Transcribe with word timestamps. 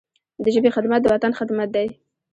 د 0.43 0.45
ژبي 0.55 0.69
خدمت، 0.75 0.99
د 1.01 1.05
وطن 1.13 1.31
خدمت 1.39 1.69
دی. 1.75 1.87